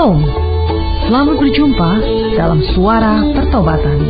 [0.00, 0.24] Shalom.
[1.04, 1.90] Selamat berjumpa
[2.32, 4.00] dalam suara pertobatan.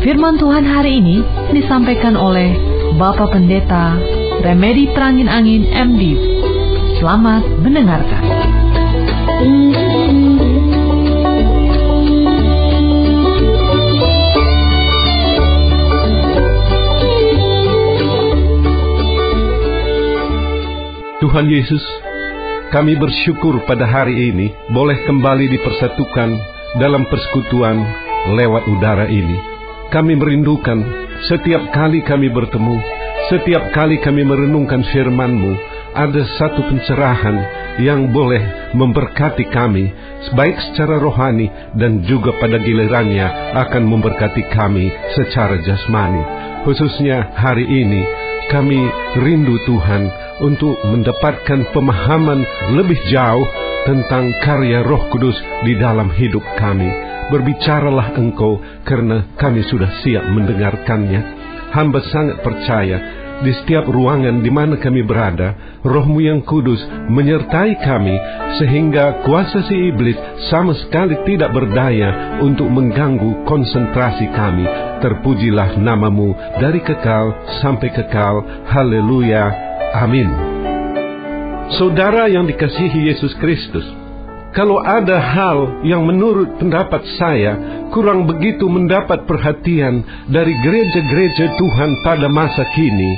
[0.00, 1.20] Firman Tuhan hari ini
[1.52, 2.56] disampaikan oleh
[2.96, 4.00] Bapak Pendeta
[4.40, 6.16] Remedi Perangin Angin MD.
[7.04, 8.24] Selamat mendengarkan.
[21.20, 21.84] Tuhan Yesus,
[22.70, 26.30] kami bersyukur pada hari ini boleh kembali dipersatukan
[26.78, 27.82] dalam persekutuan
[28.38, 29.34] lewat udara ini.
[29.90, 30.78] Kami merindukan
[31.26, 32.78] setiap kali kami bertemu,
[33.26, 35.52] setiap kali kami merenungkan firman-Mu,
[35.98, 37.36] ada satu pencerahan
[37.82, 39.90] yang boleh memberkati kami,
[40.38, 46.22] baik secara rohani dan juga pada gilirannya akan memberkati kami secara jasmani.
[46.62, 48.06] Khususnya hari ini,
[48.54, 48.78] kami
[49.18, 53.44] rindu Tuhan untuk mendapatkan pemahaman lebih jauh
[53.88, 56.88] tentang karya Roh Kudus di dalam hidup kami.
[57.30, 61.38] Berbicaralah Engkau karena kami sudah siap mendengarkannya.
[61.70, 62.98] Hamba sangat percaya
[63.40, 68.12] di setiap ruangan di mana kami berada, Rohmu yang kudus menyertai kami
[68.60, 70.18] sehingga kuasa si iblis
[70.52, 74.68] sama sekali tidak berdaya untuk mengganggu konsentrasi kami.
[75.00, 77.32] Terpujilah namamu dari kekal
[77.64, 78.44] sampai kekal.
[78.68, 79.69] Haleluya.
[79.90, 80.30] Amin.
[81.74, 83.82] Saudara yang dikasihi Yesus Kristus,
[84.54, 87.58] kalau ada hal yang menurut pendapat saya
[87.90, 93.10] kurang begitu mendapat perhatian dari gereja-gereja Tuhan pada masa kini,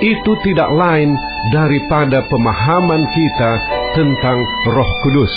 [0.00, 1.12] itu tidak lain
[1.52, 3.52] daripada pemahaman kita
[3.92, 4.40] tentang
[4.72, 5.32] Roh Kudus.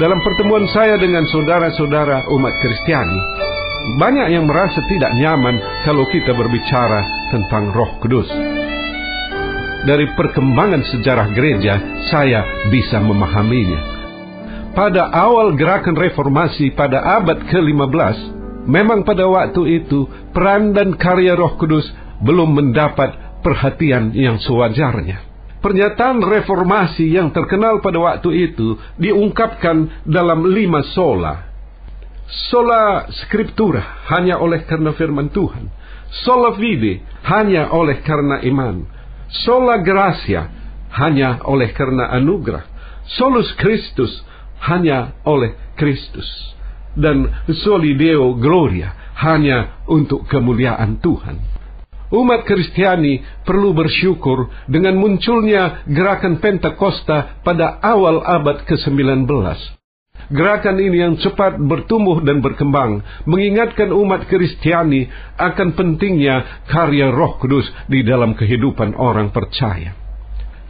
[0.00, 3.20] Dalam pertemuan saya dengan saudara-saudara umat Kristiani,
[4.00, 8.51] banyak yang merasa tidak nyaman kalau kita berbicara tentang Roh Kudus
[9.82, 11.74] dari perkembangan sejarah gereja,
[12.10, 13.80] saya bisa memahaminya.
[14.72, 18.16] Pada awal gerakan reformasi pada abad ke-15,
[18.64, 21.84] memang pada waktu itu peran dan karya Roh Kudus
[22.24, 25.28] belum mendapat perhatian yang sewajarnya.
[25.62, 31.52] Pernyataan reformasi yang terkenal pada waktu itu diungkapkan dalam lima sola.
[32.50, 35.68] Sola scriptura hanya oleh karena firman Tuhan.
[36.24, 38.91] Sola fide hanya oleh karena iman
[39.32, 40.48] sola gracia
[40.92, 42.64] hanya oleh karena anugerah,
[43.16, 44.12] solus Christus
[44.68, 46.28] hanya oleh Kristus,
[46.94, 47.26] dan
[47.64, 51.52] soli Deo gloria hanya untuk kemuliaan Tuhan.
[52.12, 59.24] Umat Kristiani perlu bersyukur dengan munculnya gerakan Pentakosta pada awal abad ke-19.
[60.32, 65.04] Gerakan ini yang cepat bertumbuh dan berkembang mengingatkan umat Kristiani
[65.36, 69.92] akan pentingnya karya Roh Kudus di dalam kehidupan orang percaya.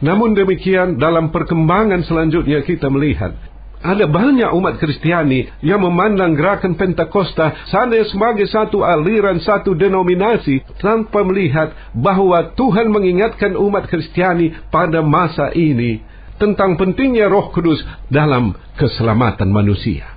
[0.03, 3.39] Namun demikian dalam perkembangan selanjutnya kita melihat
[3.79, 11.23] ada banyak umat Kristiani yang memandang gerakan Pentakosta hanya sebagai satu aliran, satu denominasi tanpa
[11.23, 16.03] melihat bahwa Tuhan mengingatkan umat Kristiani pada masa ini
[16.37, 20.13] tentang pentingnya Roh Kudus dalam keselamatan manusia.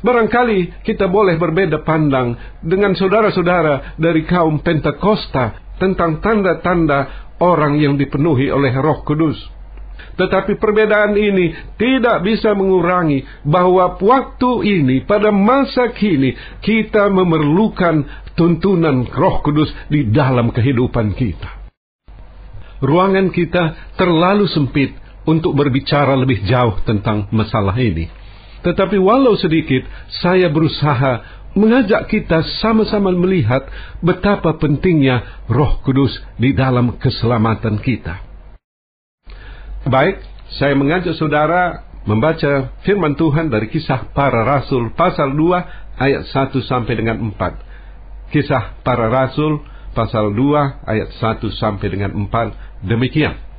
[0.00, 2.32] Barangkali kita boleh berbeda pandang
[2.64, 9.36] dengan saudara-saudara dari kaum Pentakosta tentang tanda-tanda orang yang dipenuhi oleh Roh Kudus.
[10.16, 18.04] Tetapi perbedaan ini tidak bisa mengurangi bahwa waktu ini, pada masa kini, kita memerlukan
[18.36, 21.60] tuntunan Roh Kudus di dalam kehidupan kita.
[22.80, 24.96] Ruangan kita terlalu sempit
[25.28, 28.08] untuk berbicara lebih jauh tentang masalah ini.
[28.60, 29.84] Tetapi walau sedikit,
[30.20, 33.66] saya berusaha mengajak kita sama-sama melihat
[34.04, 38.22] betapa pentingnya Roh Kudus di dalam keselamatan kita.
[39.88, 40.20] Baik,
[40.60, 46.94] saya mengajak saudara membaca firman Tuhan dari kisah para rasul pasal 2 ayat 1 sampai
[46.96, 48.30] dengan 4.
[48.30, 49.64] Kisah para rasul
[49.96, 53.49] pasal 2 ayat 1 sampai dengan 4 demikian.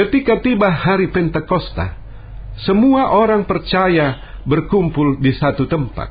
[0.00, 1.92] Ketika tiba hari Pentakosta,
[2.64, 6.08] semua orang percaya berkumpul di satu tempat.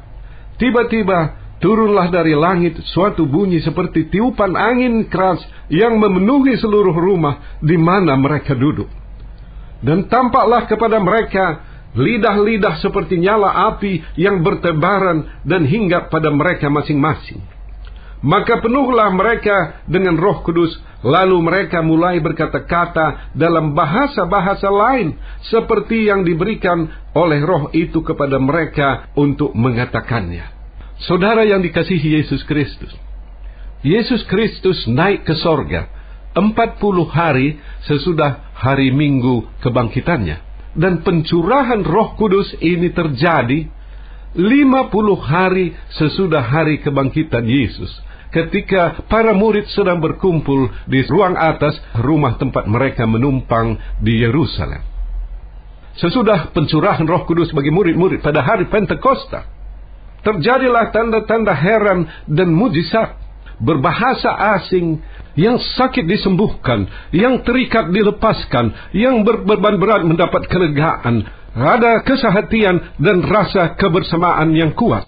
[0.61, 5.41] Tiba-tiba turunlah dari langit suatu bunyi seperti tiupan angin keras
[5.73, 8.93] yang memenuhi seluruh rumah di mana mereka duduk.
[9.81, 11.65] Dan tampaklah kepada mereka
[11.97, 17.41] lidah-lidah seperti nyala api yang bertebaran dan hinggap pada mereka masing-masing.
[18.21, 25.15] Maka penuhlah mereka dengan roh kudus, lalu mereka mulai berkata-kata dalam bahasa-bahasa lain,
[25.47, 30.57] seperti yang diberikan oleh roh itu kepada mereka untuk mengatakannya.
[30.99, 32.91] Saudara yang dikasihi Yesus Kristus,
[33.79, 35.87] Yesus Kristus naik ke sorga
[36.35, 36.75] 40
[37.07, 37.55] hari
[37.87, 40.49] sesudah hari minggu kebangkitannya.
[40.77, 43.65] dan pencurahan Roh Kudus ini terjadi
[44.37, 44.85] 50
[45.17, 47.89] hari sesudah hari kebangkitan Yesus.
[48.29, 54.85] Ketika para murid sedang berkumpul di ruang atas rumah tempat mereka menumpang di Yerusalem.
[55.97, 59.49] Sesudah pencurahan Roh Kudus bagi murid-murid pada hari Pentakosta,
[60.21, 63.17] terjadilah tanda-tanda heran dan mujizat
[63.59, 64.31] berbahasa
[64.61, 65.01] asing
[65.35, 73.75] yang sakit disembuhkan, yang terikat dilepaskan, yang berbeban berat mendapat kelegaan, ada kesehatian dan rasa
[73.75, 75.07] kebersamaan yang kuat.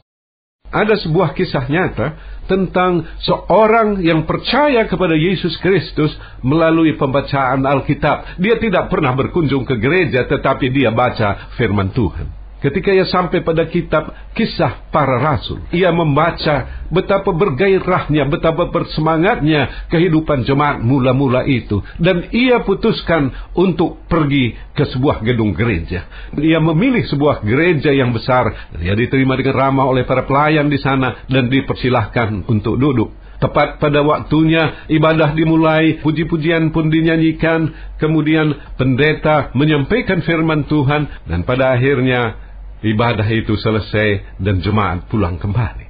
[0.71, 2.07] Ada sebuah kisah nyata
[2.47, 8.39] tentang seorang yang percaya kepada Yesus Kristus melalui pembacaan Alkitab.
[8.39, 12.40] Dia tidak pernah berkunjung ke gereja, tetapi dia baca firman Tuhan.
[12.61, 20.45] Ketika ia sampai pada kitab kisah para rasul, ia membaca betapa bergairahnya, betapa bersemangatnya kehidupan
[20.45, 21.81] jemaat mula-mula itu.
[21.97, 26.05] Dan ia putuskan untuk pergi ke sebuah gedung gereja.
[26.37, 28.53] Ia memilih sebuah gereja yang besar.
[28.77, 33.09] Ia diterima dengan ramah oleh para pelayan di sana dan dipersilahkan untuk duduk.
[33.41, 41.73] Tepat pada waktunya ibadah dimulai, puji-pujian pun dinyanyikan, kemudian pendeta menyampaikan firman Tuhan, dan pada
[41.73, 42.50] akhirnya
[42.81, 45.89] ibadah itu selesai dan jemaat pulang kembali.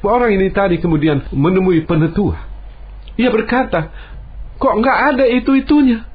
[0.00, 2.40] Orang ini tadi kemudian menemui penetua.
[3.20, 3.92] Ia berkata,
[4.56, 6.08] kok nggak ada itu-itunya?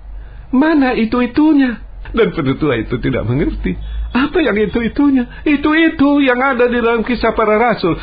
[0.49, 1.85] Mana itu-itunya?
[2.09, 3.77] Dan penetua itu tidak mengerti.
[4.15, 5.45] Apa yang itu-itunya?
[5.45, 7.99] Itu-itu yang ada di dalam kisah para rasul.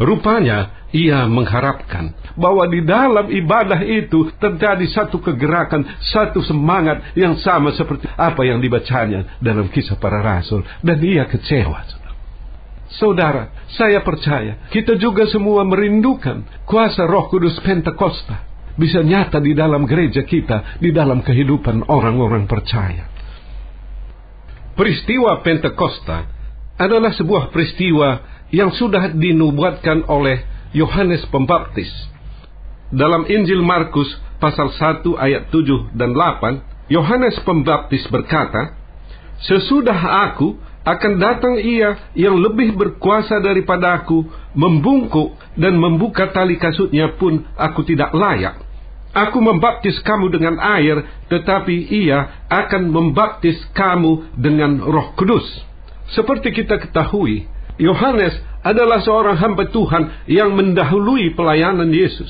[0.00, 7.70] Rupanya ia mengharapkan bahwa di dalam ibadah itu terjadi satu kegerakan, satu semangat yang sama
[7.74, 10.66] seperti apa yang dibacanya dalam kisah para rasul.
[10.82, 12.02] Dan ia kecewa.
[12.90, 19.86] Saudara, saya percaya kita juga semua merindukan kuasa roh kudus Pentakosta bisa nyata di dalam
[19.86, 23.06] gereja kita, di dalam kehidupan orang-orang percaya.
[24.74, 26.26] Peristiwa Pentakosta
[26.80, 31.90] adalah sebuah peristiwa yang sudah dinubuatkan oleh Yohanes Pembaptis.
[32.94, 34.06] Dalam Injil Markus
[34.38, 38.78] pasal 1 ayat 7 dan 8, Yohanes Pembaptis berkata,
[39.42, 40.54] Sesudah aku
[40.86, 44.22] akan datang ia yang lebih berkuasa daripada aku,
[44.54, 48.62] membungkuk dan membuka tali kasutnya pun aku tidak layak.
[49.10, 55.42] Aku membaptis kamu dengan air, tetapi ia akan membaptis kamu dengan roh kudus.
[56.14, 57.50] Seperti kita ketahui,
[57.80, 62.28] Yohanes adalah seorang hamba Tuhan yang mendahului pelayanan Yesus.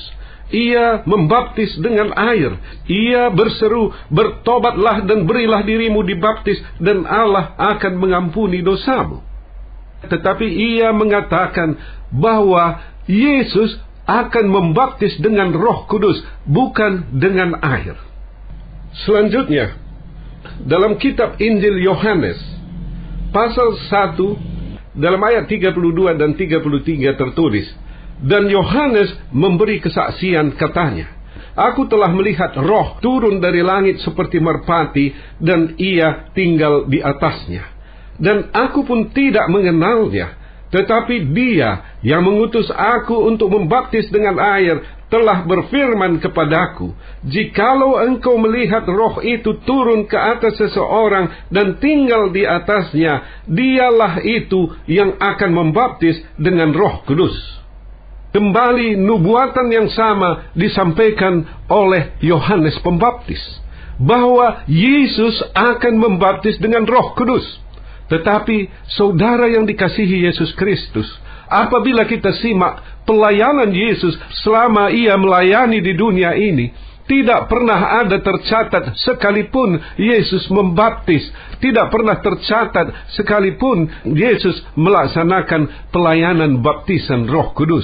[0.51, 2.55] Ia membaptis dengan air.
[2.87, 9.23] Ia berseru, bertobatlah dan berilah dirimu dibaptis dan Allah akan mengampuni dosamu.
[10.07, 11.79] Tetapi ia mengatakan
[12.11, 17.95] bahwa Yesus akan membaptis dengan roh kudus, bukan dengan air.
[19.07, 19.79] Selanjutnya,
[20.67, 22.39] dalam kitab Injil Yohanes,
[23.31, 24.51] pasal 1
[24.91, 27.67] dalam ayat 32 dan 33 tertulis,
[28.21, 31.09] Dan Yohanes memberi kesaksian katanya,
[31.51, 35.11] Aku telah melihat roh turun dari langit seperti merpati
[35.41, 37.67] dan ia tinggal di atasnya.
[38.15, 40.37] Dan aku pun tidak mengenalnya,
[40.71, 44.79] tetapi dia yang mengutus aku untuk membaptis dengan air
[45.11, 46.95] telah berfirman kepadaku,
[47.27, 54.71] Jikalau engkau melihat roh itu turun ke atas seseorang dan tinggal di atasnya, dialah itu
[54.87, 57.35] yang akan membaptis dengan roh kudus.
[58.31, 63.43] Kembali nubuatan yang sama disampaikan oleh Yohanes Pembaptis.
[64.01, 67.43] Bahwa Yesus akan membaptis dengan roh kudus.
[68.07, 71.05] Tetapi saudara yang dikasihi Yesus Kristus,
[71.51, 76.71] apabila kita simak pelayanan Yesus selama ia melayani di dunia ini,
[77.11, 81.27] tidak pernah ada tercatat sekalipun Yesus membaptis.
[81.59, 87.83] Tidak pernah tercatat sekalipun Yesus melaksanakan pelayanan baptisan roh kudus.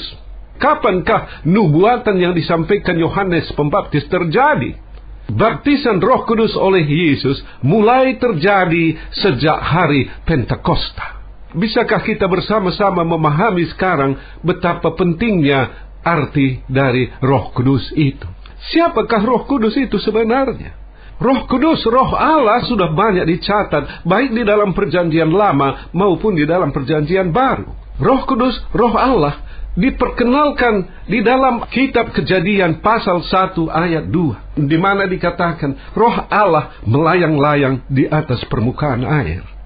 [0.57, 4.79] Kapankah nubuatan yang disampaikan Yohanes Pembaptis terjadi?
[5.27, 11.16] Baptisan roh kudus oleh Yesus mulai terjadi sejak hari Pentakosta.
[11.57, 14.13] Bisakah kita bersama-sama memahami sekarang
[14.45, 18.29] betapa pentingnya arti dari Roh Kudus itu?
[18.69, 20.77] Siapakah Roh Kudus itu sebenarnya?
[21.17, 26.69] Roh Kudus, Roh Allah sudah banyak dicatat baik di dalam perjanjian lama maupun di dalam
[26.69, 27.73] perjanjian baru.
[27.97, 29.41] Roh Kudus, Roh Allah
[29.73, 37.89] diperkenalkan di dalam kitab Kejadian pasal 1 ayat 2 di mana dikatakan Roh Allah melayang-layang
[37.89, 39.56] di atas permukaan air.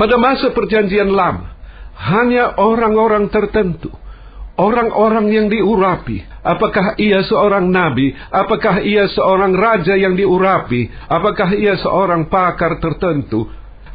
[0.00, 1.52] Pada masa perjanjian lama,
[2.00, 3.92] hanya orang-orang tertentu,
[4.56, 11.76] orang-orang yang diurapi, apakah ia seorang nabi, apakah ia seorang raja yang diurapi, apakah ia
[11.76, 13.44] seorang pakar tertentu,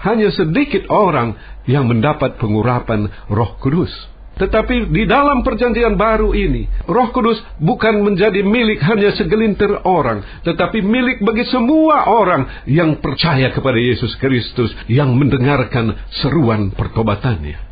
[0.05, 1.33] hanya sedikit orang
[1.65, 4.14] yang mendapat pengurapan Roh Kudus.
[4.35, 10.83] Tetapi di dalam perjanjian baru ini, Roh Kudus bukan menjadi milik hanya segelintir orang, tetapi
[10.83, 17.63] milik bagi semua orang yang percaya kepada Yesus Kristus, yang mendengarkan seruan pertobatannya.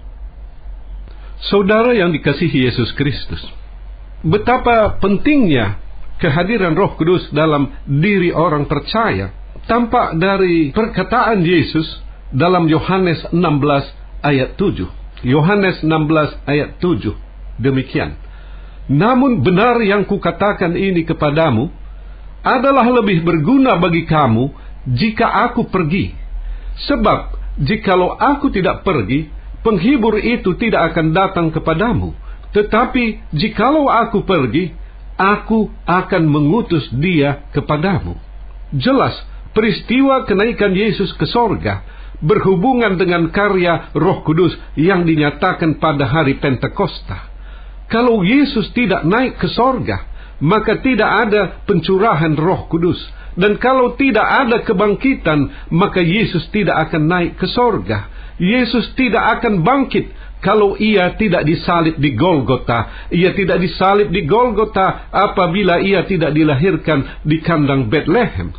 [1.52, 3.44] Saudara yang dikasihi Yesus Kristus,
[4.24, 5.84] betapa pentingnya
[6.24, 9.36] kehadiran Roh Kudus dalam diri orang percaya
[9.68, 12.00] tampak dari perkataan Yesus
[12.32, 13.36] dalam Yohanes 16
[14.24, 15.03] ayat 7.
[15.24, 17.16] Yohanes 16 ayat 7.
[17.64, 18.20] Demikian.
[18.92, 21.72] Namun benar yang kukatakan ini kepadamu
[22.44, 24.52] adalah lebih berguna bagi kamu
[24.92, 26.12] jika aku pergi.
[26.92, 29.32] Sebab jikalau aku tidak pergi,
[29.64, 32.12] penghibur itu tidak akan datang kepadamu.
[32.52, 34.76] Tetapi jikalau aku pergi,
[35.16, 38.20] aku akan mengutus dia kepadamu.
[38.76, 39.16] Jelas,
[39.56, 41.86] peristiwa kenaikan Yesus ke sorga
[42.24, 47.30] berhubungan dengan karya Roh Kudus yang dinyatakan pada hari Pentakosta.
[47.92, 50.08] Kalau Yesus tidak naik ke sorga,
[50.40, 52.98] maka tidak ada pencurahan Roh Kudus.
[53.34, 58.08] Dan kalau tidak ada kebangkitan, maka Yesus tidak akan naik ke sorga.
[58.38, 60.10] Yesus tidak akan bangkit
[60.44, 63.10] kalau ia tidak disalib di Golgota.
[63.10, 68.54] Ia tidak disalib di Golgota apabila ia tidak dilahirkan di kandang Bethlehem.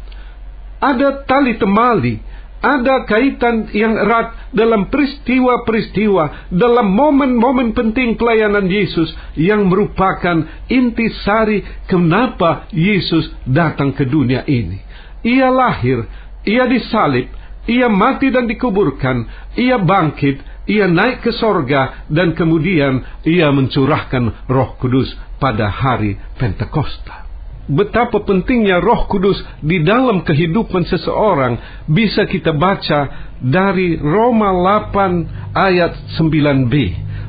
[0.81, 2.34] Ada tali temali
[2.65, 12.65] ada kaitan yang erat dalam peristiwa-peristiwa, dalam momen-momen penting pelayanan Yesus yang merupakan intisari kenapa
[12.73, 14.81] Yesus datang ke dunia ini.
[15.21, 16.09] Ia lahir,
[16.49, 17.29] ia disalib,
[17.69, 19.29] ia mati dan dikuburkan,
[19.61, 27.24] ia bangkit, ia naik ke sorga, dan kemudian ia mencurahkan roh kudus pada hari Pentakosta
[27.69, 34.53] betapa pentingnya Roh Kudus di dalam kehidupan seseorang bisa kita baca dari Roma
[34.93, 36.75] 8 ayat 9b.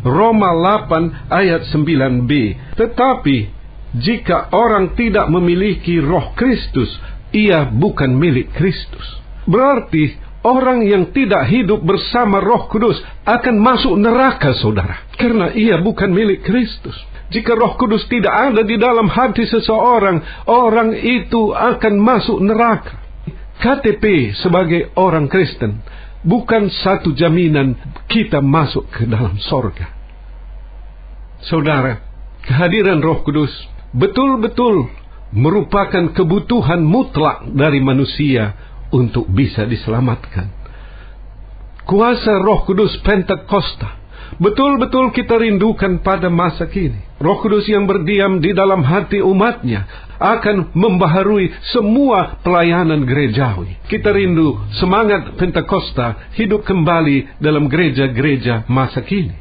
[0.05, 2.31] Roma 8 ayat 9b.
[2.77, 3.37] Tetapi
[3.95, 6.91] jika orang tidak memiliki Roh Kristus,
[7.31, 9.03] ia bukan milik Kristus.
[9.47, 10.15] Berarti
[10.45, 16.43] orang yang tidak hidup bersama Roh Kudus akan masuk neraka, saudara, karena ia bukan milik
[16.43, 16.95] Kristus.
[17.33, 23.01] Jika roh kudus tidak ada di dalam hati seseorang, orang itu akan masuk neraka.
[23.55, 25.81] KTP sebagai orang Kristen
[26.21, 29.89] bukan satu jaminan kita masuk ke dalam sorga.
[31.45, 32.01] Saudara,
[32.45, 33.49] kehadiran roh kudus
[33.93, 34.89] betul-betul
[35.33, 38.53] merupakan kebutuhan mutlak dari manusia
[38.93, 40.49] untuk bisa diselamatkan.
[41.85, 44.04] Kuasa roh kudus Pentakosta
[44.37, 47.01] betul-betul kita rindukan pada masa kini.
[47.15, 49.87] Roh Kudus yang berdiam di dalam hati umatnya
[50.19, 53.79] akan membaharui semua pelayanan gerejawi.
[53.87, 59.35] Kita rindu semangat Pentakosta hidup kembali dalam gereja-gereja masa kini.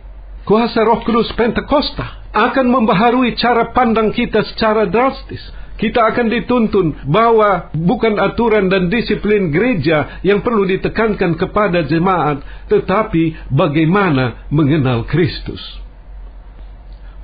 [0.47, 5.41] Kuasa Roh Kudus Pentakosta akan membaharui cara pandang kita secara drastis
[5.75, 13.51] kita akan dituntun bahwa bukan aturan dan disiplin gereja yang perlu ditekankan kepada jemaat, tetapi
[13.51, 15.61] bagaimana mengenal Kristus.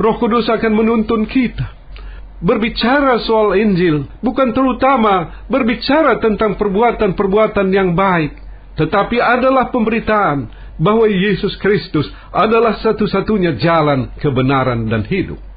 [0.00, 1.80] Roh Kudus akan menuntun kita
[2.40, 8.32] berbicara soal Injil, bukan terutama berbicara tentang perbuatan-perbuatan yang baik,
[8.80, 10.48] tetapi adalah pemberitaan
[10.80, 15.49] bahwa Yesus Kristus adalah satu-satunya jalan kebenaran dan hidup.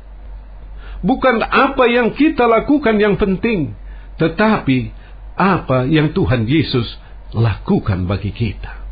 [1.04, 3.76] Bukan apa yang kita lakukan yang penting,
[4.16, 4.96] tetapi
[5.36, 6.88] apa yang Tuhan Yesus
[7.36, 8.84] lakukan bagi kita.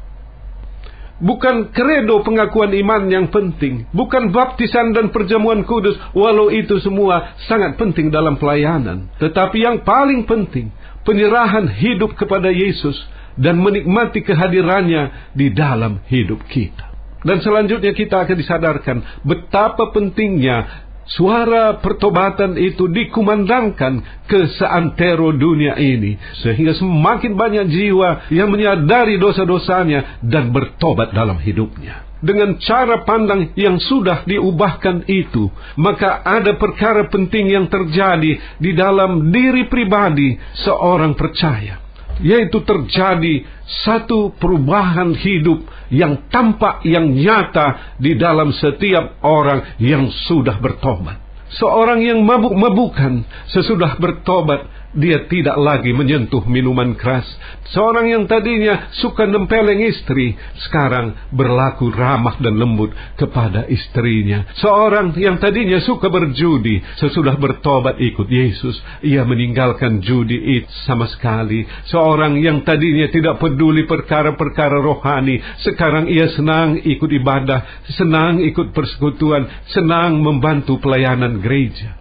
[1.22, 7.78] Bukan kredo pengakuan iman yang penting, bukan baptisan dan perjamuan kudus, walau itu semua sangat
[7.78, 9.06] penting dalam pelayanan.
[9.22, 10.74] Tetapi yang paling penting,
[11.06, 12.98] penyerahan hidup kepada Yesus
[13.38, 16.90] dan menikmati kehadirannya di dalam hidup kita.
[17.22, 26.16] Dan selanjutnya kita akan disadarkan betapa pentingnya Suara pertobatan itu dikumandangkan ke seantero dunia ini.
[26.46, 32.06] Sehingga semakin banyak jiwa yang menyadari dosa-dosanya dan bertobat dalam hidupnya.
[32.22, 39.34] Dengan cara pandang yang sudah diubahkan itu, maka ada perkara penting yang terjadi di dalam
[39.34, 41.82] diri pribadi seorang percaya
[42.22, 43.46] yaitu terjadi
[43.86, 51.20] satu perubahan hidup yang tampak yang nyata di dalam setiap orang yang sudah bertobat.
[51.52, 57.24] Seorang yang mabuk-mabukan sesudah bertobat, dia tidak lagi menyentuh minuman keras.
[57.72, 60.36] Seorang yang tadinya suka nempeleng istri,
[60.68, 64.44] sekarang berlaku ramah dan lembut kepada istrinya.
[64.60, 71.64] Seorang yang tadinya suka berjudi, sesudah bertobat ikut Yesus, ia meninggalkan judi itu sama sekali.
[71.88, 79.48] Seorang yang tadinya tidak peduli perkara-perkara rohani, sekarang ia senang ikut ibadah, senang ikut persekutuan,
[79.72, 82.01] senang membantu pelayanan gereja.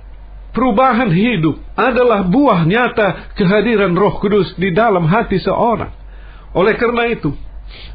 [0.51, 5.95] Perubahan hidup adalah buah nyata kehadiran Roh Kudus di dalam hati seorang.
[6.51, 7.31] Oleh karena itu,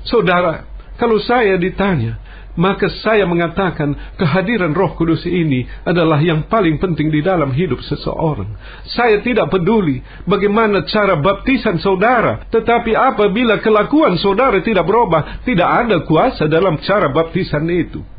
[0.08, 0.64] saudara,
[0.96, 2.16] kalau saya ditanya,
[2.56, 8.48] maka saya mengatakan kehadiran Roh Kudus ini adalah yang paling penting di dalam hidup seseorang.
[8.96, 16.08] Saya tidak peduli bagaimana cara baptisan saudara, tetapi apabila kelakuan saudara tidak berubah, tidak ada
[16.08, 18.15] kuasa dalam cara baptisan itu.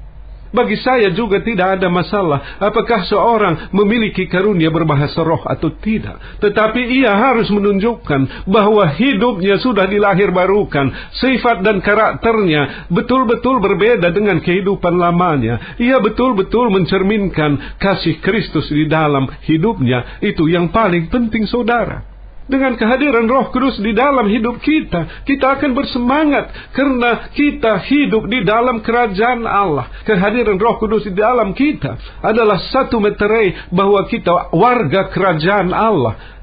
[0.54, 6.18] Bagi saya juga tidak ada masalah apakah seorang memiliki karunia berbahasa roh atau tidak.
[6.42, 10.90] Tetapi ia harus menunjukkan bahwa hidupnya sudah dilahir barukan.
[11.18, 15.78] Sifat dan karakternya betul-betul berbeda dengan kehidupan lamanya.
[15.82, 20.22] Ia betul-betul mencerminkan kasih Kristus di dalam hidupnya.
[20.22, 22.15] Itu yang paling penting saudara.
[22.46, 28.46] Dengan kehadiran Roh Kudus di dalam hidup kita, kita akan bersemangat karena kita hidup di
[28.46, 29.90] dalam kerajaan Allah.
[30.06, 36.36] Kehadiran Roh Kudus di dalam kita adalah satu meterai bahwa kita warga kerajaan Allah.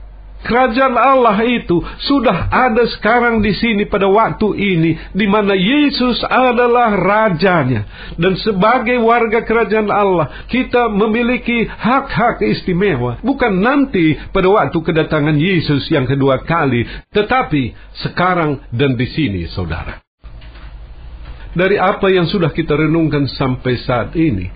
[0.43, 6.91] Kerajaan Allah itu sudah ada sekarang di sini pada waktu ini di mana Yesus adalah
[6.99, 7.87] rajanya
[8.19, 15.87] dan sebagai warga kerajaan Allah kita memiliki hak-hak istimewa bukan nanti pada waktu kedatangan Yesus
[15.87, 16.83] yang kedua kali
[17.15, 17.71] tetapi
[18.03, 20.03] sekarang dan di sini saudara.
[21.53, 24.49] Dari apa yang sudah kita renungkan sampai saat ini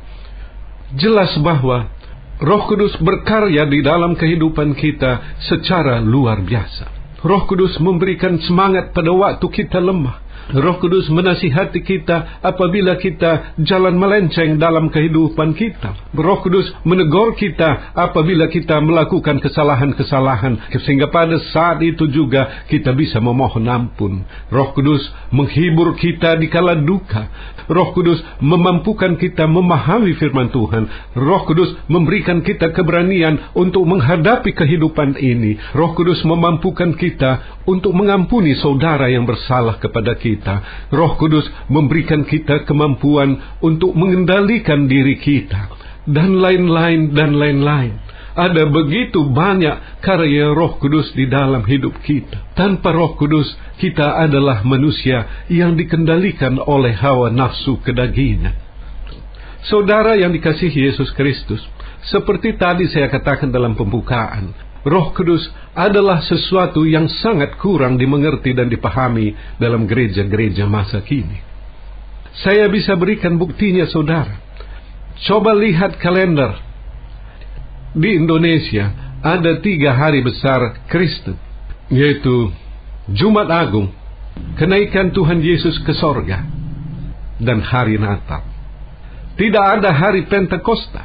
[0.97, 1.87] jelas bahwa
[2.37, 7.17] Roh Kudus berkarya di dalam kehidupan kita secara luar biasa.
[7.25, 10.26] Roh Kudus memberikan semangat pada waktu kita lemah.
[10.47, 16.15] Roh Kudus menasihati kita apabila kita jalan melenceng dalam kehidupan kita.
[16.15, 23.19] Roh Kudus menegur kita apabila kita melakukan kesalahan-kesalahan sehingga pada saat itu juga kita bisa
[23.19, 24.23] memohon ampun.
[24.47, 25.03] Roh Kudus
[25.35, 27.27] menghibur kita di kala duka.
[27.67, 31.11] Roh Kudus memampukan kita memahami firman Tuhan.
[31.19, 35.59] Roh Kudus memberikan kita keberanian untuk menghadapi kehidupan ini.
[35.75, 40.55] Roh Kudus memampukan kita untuk mengampuni saudara yang bersalah kepada kita kita.
[40.93, 45.73] Roh Kudus memberikan kita kemampuan untuk mengendalikan diri kita.
[46.05, 48.05] Dan lain-lain dan lain-lain.
[48.37, 52.53] Ada begitu banyak karya roh kudus di dalam hidup kita.
[52.53, 53.49] Tanpa roh kudus,
[53.81, 58.53] kita adalah manusia yang dikendalikan oleh hawa nafsu kedagingan.
[59.65, 61.59] Saudara yang dikasihi Yesus Kristus,
[62.13, 64.53] seperti tadi saya katakan dalam pembukaan,
[64.87, 65.43] Roh Kudus
[65.75, 71.43] adalah sesuatu yang sangat kurang dimengerti dan dipahami dalam gereja-gereja masa kini.
[72.39, 74.39] Saya bisa berikan buktinya saudara.
[75.27, 76.55] Coba lihat kalender.
[77.97, 81.35] Di Indonesia ada tiga hari besar Kristen,
[81.91, 82.53] yaitu
[83.11, 83.91] Jumat Agung,
[84.55, 86.47] kenaikan Tuhan Yesus ke sorga,
[87.43, 88.45] dan hari Natal.
[89.35, 91.03] Tidak ada hari Pentakosta.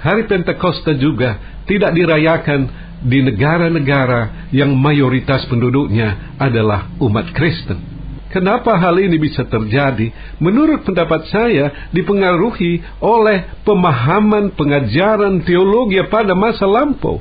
[0.00, 8.00] Hari Pentakosta juga tidak dirayakan di negara-negara yang mayoritas penduduknya adalah umat Kristen.
[8.30, 10.38] Kenapa hal ini bisa terjadi?
[10.38, 17.18] Menurut pendapat saya, dipengaruhi oleh pemahaman pengajaran teologi pada masa lampau.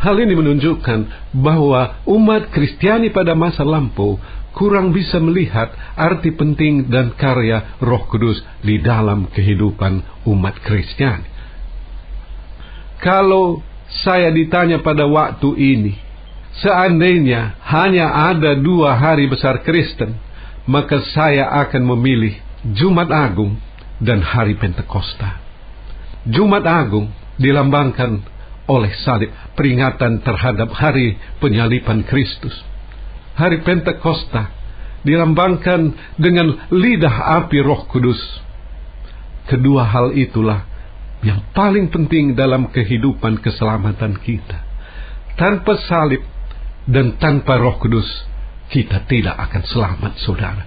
[0.00, 4.16] Hal ini menunjukkan bahwa umat Kristiani pada masa lampau
[4.56, 11.28] kurang bisa melihat arti penting dan karya Roh Kudus di dalam kehidupan umat Kristiani.
[13.02, 13.60] Kalau
[14.02, 15.94] saya ditanya pada waktu ini,
[16.58, 20.18] seandainya hanya ada dua hari besar Kristen,
[20.66, 22.34] maka saya akan memilih
[22.74, 23.60] Jumat Agung
[24.02, 25.38] dan hari Pentakosta.
[26.26, 28.24] Jumat Agung dilambangkan
[28.64, 32.56] oleh salib peringatan terhadap hari penyalipan Kristus.
[33.36, 34.48] Hari Pentakosta
[35.04, 38.18] dilambangkan dengan lidah api Roh Kudus.
[39.44, 40.64] Kedua hal itulah
[41.24, 44.60] yang paling penting dalam kehidupan keselamatan kita.
[45.40, 46.20] Tanpa salib
[46.84, 48.06] dan tanpa roh kudus,
[48.68, 50.64] kita tidak akan selamat, saudara.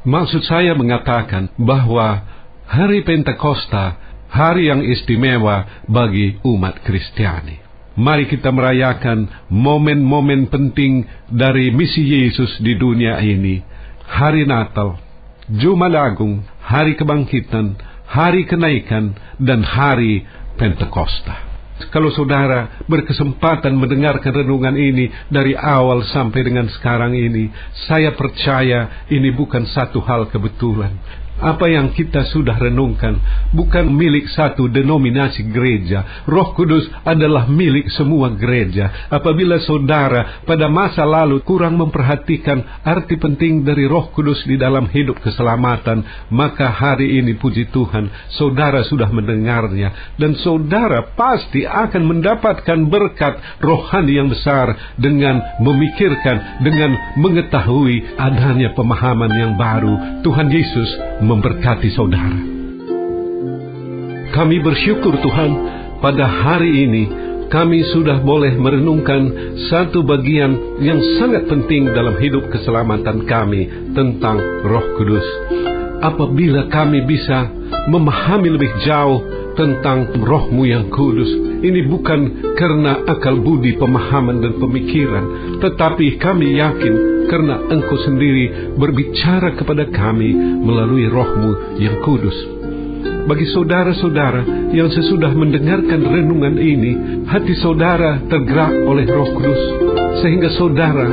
[0.00, 2.24] Maksud saya mengatakan bahwa
[2.64, 4.00] hari Pentakosta,
[4.32, 7.60] hari yang istimewa bagi umat Kristiani.
[8.00, 13.60] Mari kita merayakan momen-momen penting dari misi Yesus di dunia ini.
[14.08, 14.96] Hari Natal,
[15.52, 17.76] Jumat Agung, Hari Kebangkitan,
[18.10, 20.26] hari kenaikan, dan hari
[20.58, 21.48] Pentakosta.
[21.88, 27.48] Kalau saudara berkesempatan mendengarkan renungan ini dari awal sampai dengan sekarang ini,
[27.88, 30.92] saya percaya ini bukan satu hal kebetulan
[31.40, 33.16] apa yang kita sudah renungkan
[33.50, 36.24] bukan milik satu denominasi gereja.
[36.28, 39.08] Roh Kudus adalah milik semua gereja.
[39.10, 45.18] Apabila saudara pada masa lalu kurang memperhatikan arti penting dari Roh Kudus di dalam hidup
[45.24, 53.60] keselamatan, maka hari ini puji Tuhan, saudara sudah mendengarnya dan saudara pasti akan mendapatkan berkat
[53.64, 60.22] rohani yang besar dengan memikirkan, dengan mengetahui adanya pemahaman yang baru.
[60.24, 60.90] Tuhan Yesus
[61.30, 62.38] memberkati saudara.
[64.34, 65.50] Kami bersyukur Tuhan
[66.02, 67.04] pada hari ini
[67.50, 69.26] kami sudah boleh merenungkan
[69.70, 75.26] satu bagian yang sangat penting dalam hidup keselamatan kami tentang Roh Kudus.
[75.98, 77.50] Apabila kami bisa
[77.90, 79.18] memahami lebih jauh
[79.58, 81.49] tentang rohmu yang kudus.
[81.60, 82.20] Ini bukan
[82.56, 85.24] karena akal budi, pemahaman, dan pemikiran,
[85.60, 86.94] tetapi kami yakin
[87.28, 90.32] karena engkau sendiri berbicara kepada kami
[90.64, 92.60] melalui rohmu yang kudus.
[93.28, 96.92] Bagi saudara-saudara yang sesudah mendengarkan renungan ini,
[97.28, 99.62] hati saudara tergerak oleh roh kudus,
[100.24, 101.06] sehingga saudara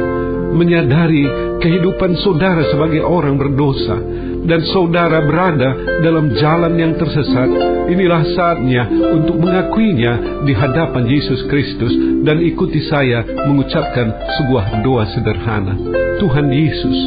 [0.56, 1.28] menyadari
[1.60, 4.00] kehidupan saudara sebagai orang berdosa,
[4.48, 7.52] dan saudara berada dalam jalan yang tersesat,
[7.92, 11.92] inilah saatnya untuk mengakuinya di hadapan Yesus Kristus
[12.24, 14.08] dan ikuti saya mengucapkan
[14.40, 15.76] sebuah doa sederhana.
[16.24, 16.98] Tuhan Yesus,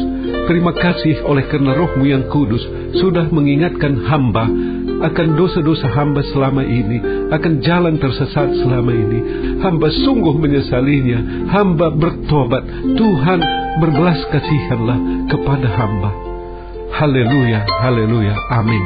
[0.45, 2.61] terima kasih oleh karena rohmu yang kudus
[3.01, 4.45] sudah mengingatkan hamba
[5.01, 7.01] akan dosa-dosa hamba selama ini,
[7.33, 9.19] akan jalan tersesat selama ini.
[9.65, 12.61] Hamba sungguh menyesalinya, hamba bertobat.
[12.93, 13.39] Tuhan
[13.81, 16.30] berbelas kasihanlah kepada hamba.
[16.91, 18.83] Haleluya, haleluya, amin.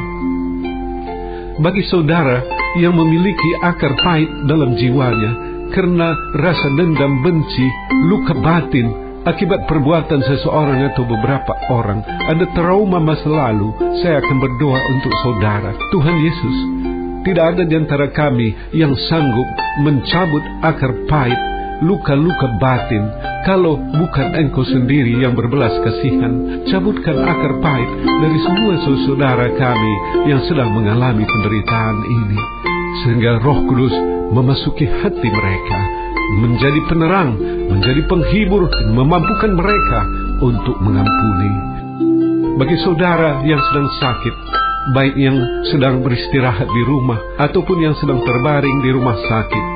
[1.58, 2.44] Bagi saudara
[2.78, 5.32] yang memiliki akar pahit dalam jiwanya
[5.74, 7.68] karena rasa dendam benci,
[8.12, 8.94] luka batin
[9.26, 13.74] akibat perbuatan seseorang atau beberapa orang, ada trauma masa lalu,
[14.06, 15.74] saya akan berdoa untuk saudara.
[15.90, 16.58] Tuhan Yesus,
[17.26, 19.50] tidak ada di antara kami yang sanggup
[19.82, 21.42] mencabut akar pahit,
[21.84, 23.04] luka-luka batin,
[23.44, 29.94] kalau bukan engkau sendiri yang berbelas kasihan, cabutkan akar pahit dari semua saudara kami
[30.32, 32.40] yang sedang mengalami penderitaan ini.
[33.04, 33.92] Sehingga roh kudus
[34.32, 35.80] memasuki hati mereka,
[36.40, 37.36] menjadi penerang,
[37.70, 40.00] menjadi penghibur, memampukan mereka
[40.40, 41.52] untuk mengampuni.
[42.56, 44.36] Bagi saudara yang sedang sakit,
[44.96, 45.38] baik yang
[45.76, 49.75] sedang beristirahat di rumah ataupun yang sedang terbaring di rumah sakit,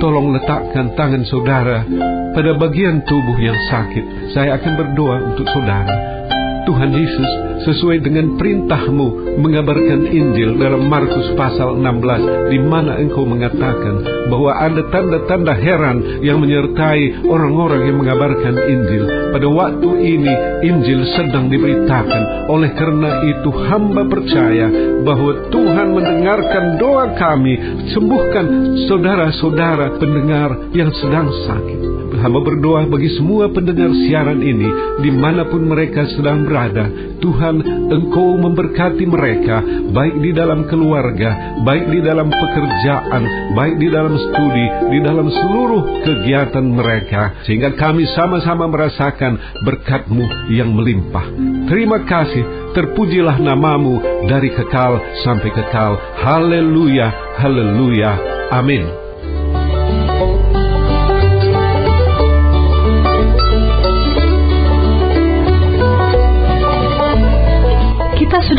[0.00, 1.84] tolong letakkan tangan saudara
[2.32, 4.32] pada bagian tubuh yang sakit.
[4.32, 6.20] Saya akan berdoa untuk saudara.
[6.64, 7.30] Tuhan Yesus
[7.66, 14.00] sesuai dengan perintahmu mengabarkan Injil dalam Markus pasal 16 di mana engkau mengatakan
[14.32, 19.04] bahwa ada tanda-tanda heran yang menyertai orang-orang yang mengabarkan Injil.
[19.34, 20.32] Pada waktu ini
[20.64, 22.48] Injil sedang diberitakan.
[22.48, 24.66] Oleh karena itu hamba percaya
[25.04, 27.56] bahwa Tuhan mendengarkan doa kami,
[27.96, 28.46] sembuhkan
[28.84, 31.99] saudara-saudara pendengar yang sedang sakit.
[32.10, 34.66] Hamba berdoa bagi semua pendengar siaran ini,
[34.98, 36.90] di mana pun mereka sedang berada.
[37.22, 39.62] Tuhan, Engkau memberkati mereka,
[39.94, 46.02] baik di dalam keluarga, baik di dalam pekerjaan, baik di dalam studi, di dalam seluruh
[46.02, 51.28] kegiatan mereka, sehingga kami sama-sama merasakan berkat-Mu yang melimpah.
[51.68, 55.94] Terima kasih, terpujilah namamu dari kekal sampai kekal.
[56.24, 58.10] Haleluya, haleluya,
[58.50, 58.82] amin.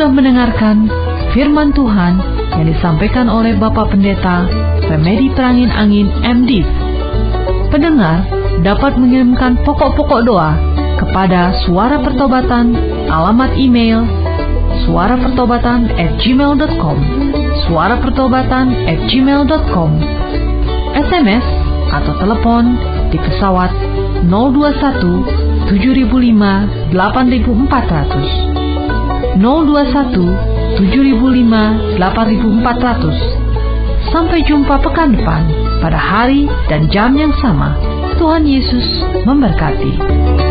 [0.01, 0.89] Sudah mendengarkan
[1.29, 2.17] firman Tuhan
[2.57, 4.49] yang disampaikan oleh Bapak Pendeta
[4.89, 6.65] Remedi Perangin Angin MD.
[7.69, 8.25] Pendengar
[8.65, 10.57] dapat mengirimkan pokok-pokok doa
[10.97, 12.73] kepada Suara Pertobatan
[13.13, 14.01] alamat email
[14.89, 16.97] suara pertobatan at gmail.com
[17.69, 20.01] suara pertobatan at gmail.com
[20.97, 21.45] SMS
[21.93, 22.73] atau telepon
[23.13, 23.69] di pesawat
[24.25, 28.60] 021 7005 8400
[29.39, 34.11] 021 7005 8400.
[34.11, 35.47] Sampai jumpa pekan depan
[35.79, 37.79] pada hari dan jam yang sama.
[38.19, 38.83] Tuhan Yesus
[39.23, 40.50] memberkati.